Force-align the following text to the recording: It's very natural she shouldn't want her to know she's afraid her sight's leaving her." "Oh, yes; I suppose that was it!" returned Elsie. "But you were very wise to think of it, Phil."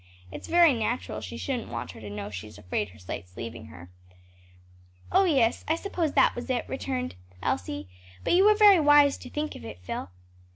It's 0.31 0.47
very 0.47 0.73
natural 0.73 1.21
she 1.21 1.37
shouldn't 1.37 1.69
want 1.69 1.91
her 1.91 2.01
to 2.01 2.09
know 2.09 2.31
she's 2.31 2.57
afraid 2.57 2.89
her 2.89 2.97
sight's 2.97 3.37
leaving 3.37 3.67
her." 3.67 3.91
"Oh, 5.11 5.25
yes; 5.25 5.63
I 5.67 5.75
suppose 5.75 6.13
that 6.13 6.33
was 6.35 6.49
it!" 6.49 6.65
returned 6.67 7.13
Elsie. 7.43 7.87
"But 8.23 8.33
you 8.33 8.45
were 8.45 8.55
very 8.55 8.79
wise 8.79 9.19
to 9.19 9.29
think 9.29 9.55
of 9.55 9.63
it, 9.63 9.79
Phil." 9.83 10.09